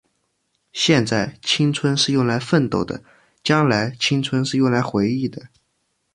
[0.73, 2.97] 现在，青春是用来奋斗的；
[3.43, 5.49] 将来，青春是用来回忆的。